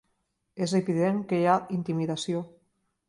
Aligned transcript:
És 0.65 0.71
evident 0.79 1.19
que 1.33 1.41
hi 1.41 1.45
ha 1.51 1.59
intimidació. 1.77 2.43